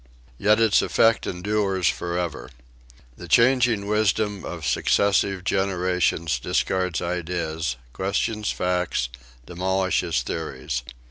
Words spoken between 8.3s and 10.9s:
facts, demolishes theories.